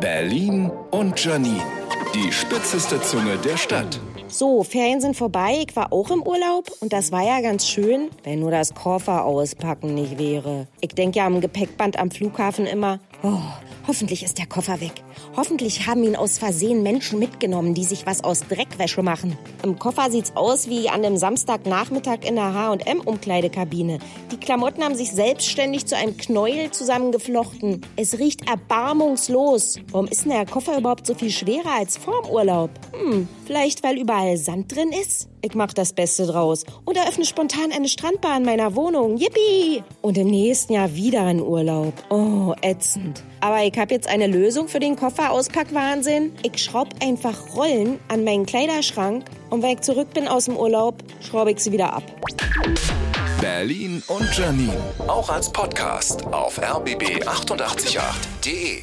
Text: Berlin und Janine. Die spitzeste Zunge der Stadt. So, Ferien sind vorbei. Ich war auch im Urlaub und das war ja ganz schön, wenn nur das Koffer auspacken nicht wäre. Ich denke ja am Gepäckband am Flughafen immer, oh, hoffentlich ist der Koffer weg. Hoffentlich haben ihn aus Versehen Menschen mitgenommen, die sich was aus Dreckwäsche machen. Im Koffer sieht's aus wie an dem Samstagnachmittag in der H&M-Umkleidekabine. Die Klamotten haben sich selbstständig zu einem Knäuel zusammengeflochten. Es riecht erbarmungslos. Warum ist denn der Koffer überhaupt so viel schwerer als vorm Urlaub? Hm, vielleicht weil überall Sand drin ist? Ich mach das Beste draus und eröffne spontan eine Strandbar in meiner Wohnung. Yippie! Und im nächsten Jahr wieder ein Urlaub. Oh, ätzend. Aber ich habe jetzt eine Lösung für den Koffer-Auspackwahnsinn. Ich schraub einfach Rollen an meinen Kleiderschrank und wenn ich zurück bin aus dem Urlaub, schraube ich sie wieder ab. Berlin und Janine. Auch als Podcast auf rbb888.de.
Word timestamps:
Berlin 0.00 0.70
und 0.90 1.22
Janine. 1.22 1.62
Die 2.14 2.32
spitzeste 2.32 3.00
Zunge 3.02 3.36
der 3.38 3.56
Stadt. 3.56 4.00
So, 4.28 4.62
Ferien 4.62 5.00
sind 5.00 5.16
vorbei. 5.16 5.64
Ich 5.66 5.74
war 5.74 5.92
auch 5.92 6.10
im 6.10 6.22
Urlaub 6.22 6.70
und 6.80 6.92
das 6.92 7.12
war 7.12 7.24
ja 7.24 7.40
ganz 7.40 7.66
schön, 7.66 8.10
wenn 8.24 8.40
nur 8.40 8.50
das 8.50 8.74
Koffer 8.74 9.24
auspacken 9.24 9.94
nicht 9.94 10.18
wäre. 10.18 10.66
Ich 10.80 10.94
denke 10.94 11.18
ja 11.18 11.26
am 11.26 11.40
Gepäckband 11.40 11.98
am 11.98 12.10
Flughafen 12.10 12.66
immer, 12.66 13.00
oh, 13.22 13.38
hoffentlich 13.88 14.22
ist 14.22 14.38
der 14.38 14.46
Koffer 14.46 14.80
weg. 14.80 14.92
Hoffentlich 15.34 15.86
haben 15.86 16.04
ihn 16.04 16.14
aus 16.14 16.38
Versehen 16.38 16.82
Menschen 16.82 17.18
mitgenommen, 17.18 17.74
die 17.74 17.84
sich 17.84 18.06
was 18.06 18.22
aus 18.22 18.40
Dreckwäsche 18.40 19.02
machen. 19.02 19.36
Im 19.64 19.78
Koffer 19.78 20.10
sieht's 20.10 20.36
aus 20.36 20.68
wie 20.68 20.88
an 20.90 21.02
dem 21.02 21.16
Samstagnachmittag 21.16 22.18
in 22.24 22.36
der 22.36 22.52
H&M-Umkleidekabine. 22.54 23.98
Die 24.30 24.36
Klamotten 24.36 24.84
haben 24.84 24.94
sich 24.94 25.10
selbstständig 25.10 25.86
zu 25.86 25.96
einem 25.96 26.16
Knäuel 26.18 26.70
zusammengeflochten. 26.70 27.80
Es 27.96 28.18
riecht 28.18 28.48
erbarmungslos. 28.48 29.80
Warum 29.90 30.06
ist 30.06 30.24
denn 30.24 30.32
der 30.32 30.46
Koffer 30.46 30.78
überhaupt 30.78 31.06
so 31.06 31.14
viel 31.14 31.30
schwerer 31.30 31.78
als 31.78 31.96
vorm 31.96 32.28
Urlaub? 32.28 32.70
Hm, 32.92 33.26
vielleicht 33.46 33.82
weil 33.82 33.98
überall 33.98 34.36
Sand 34.36 34.76
drin 34.76 34.92
ist? 34.92 35.28
Ich 35.40 35.54
mach 35.54 35.72
das 35.72 35.92
Beste 35.92 36.26
draus 36.26 36.64
und 36.84 36.96
eröffne 36.96 37.24
spontan 37.24 37.70
eine 37.72 37.88
Strandbar 37.88 38.36
in 38.36 38.44
meiner 38.44 38.74
Wohnung. 38.74 39.16
Yippie! 39.16 39.84
Und 40.02 40.18
im 40.18 40.28
nächsten 40.28 40.72
Jahr 40.72 40.94
wieder 40.94 41.22
ein 41.22 41.40
Urlaub. 41.40 41.94
Oh, 42.10 42.54
ätzend. 42.60 43.22
Aber 43.40 43.62
ich 43.62 43.72
habe 43.78 43.94
jetzt 43.94 44.08
eine 44.08 44.26
Lösung 44.26 44.68
für 44.68 44.80
den 44.80 44.96
Koffer-Auspackwahnsinn. 44.96 46.32
Ich 46.42 46.58
schraub 46.62 46.88
einfach 47.02 47.56
Rollen 47.56 47.98
an 48.08 48.24
meinen 48.24 48.44
Kleiderschrank 48.46 49.24
und 49.50 49.62
wenn 49.62 49.70
ich 49.70 49.80
zurück 49.82 50.12
bin 50.14 50.26
aus 50.28 50.46
dem 50.46 50.56
Urlaub, 50.56 50.96
schraube 51.20 51.52
ich 51.52 51.60
sie 51.60 51.70
wieder 51.72 51.92
ab. 51.92 52.02
Berlin 53.40 54.02
und 54.08 54.36
Janine. 54.36 54.76
Auch 55.06 55.30
als 55.30 55.52
Podcast 55.52 56.26
auf 56.26 56.60
rbb888.de. 56.60 58.82